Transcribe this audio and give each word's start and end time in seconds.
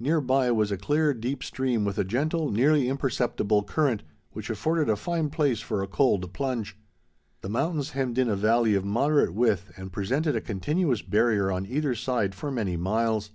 Near 0.00 0.22
by 0.22 0.50
was 0.50 0.72
a 0.72 0.78
clear 0.78 1.12
deep 1.12 1.44
stream 1.44 1.84
with 1.84 1.98
a 1.98 2.02
gentle, 2.04 2.50
nearly 2.50 2.88
imperceptible 2.88 3.62
current, 3.64 4.02
which 4.32 4.48
afforded 4.48 4.88
a 4.88 4.96
fine 4.96 5.28
place 5.28 5.60
for 5.60 5.82
a 5.82 5.86
cold 5.86 6.32
plunge. 6.32 6.74
The 7.42 7.50
mountains 7.50 7.90
hemmed 7.90 8.16
in 8.16 8.30
a 8.30 8.34
valley 8.34 8.74
of 8.74 8.86
moderate 8.86 9.34
width 9.34 9.70
and 9.76 9.92
presented 9.92 10.34
a 10.34 10.40
continuous 10.40 11.02
barrier 11.02 11.52
on 11.52 11.66
either 11.66 11.94
side 11.94 12.34
for 12.34 12.50
many 12.50 12.78
miles. 12.78 13.28